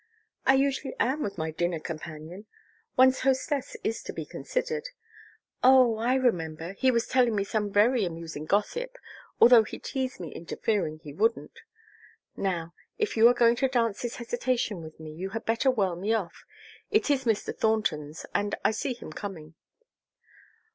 "I 0.47 0.55
usually 0.55 0.95
am 0.99 1.21
with 1.21 1.37
my 1.37 1.51
dinner 1.51 1.79
companion. 1.79 2.47
One's 2.97 3.19
hostess 3.19 3.77
is 3.83 4.01
to 4.01 4.11
be 4.11 4.25
considered. 4.25 4.89
Oh 5.63 5.97
I 5.99 6.15
remember 6.15 6.73
he 6.73 6.89
was 6.89 7.05
telling 7.05 7.35
me 7.35 7.43
some 7.43 7.71
very 7.71 8.03
amusing 8.03 8.45
gossip, 8.45 8.97
although 9.39 9.61
he 9.61 9.77
teased 9.77 10.19
me 10.19 10.33
into 10.33 10.55
fearing 10.57 10.97
he 11.03 11.13
wouldn't. 11.13 11.59
Now, 12.35 12.73
if 12.97 13.15
you 13.15 13.27
are 13.27 13.35
going 13.35 13.57
to 13.57 13.67
dance 13.67 14.01
this 14.01 14.15
hesitation 14.15 14.81
with 14.81 14.99
me 14.99 15.11
you 15.11 15.29
had 15.29 15.45
better 15.45 15.69
whirl 15.69 15.95
me 15.95 16.15
off. 16.15 16.45
It 16.89 17.11
is 17.11 17.25
Mr. 17.25 17.55
Thornton's, 17.55 18.25
and 18.33 18.55
I 18.65 18.71
see 18.71 18.93
him 18.95 19.13
coming." 19.13 19.53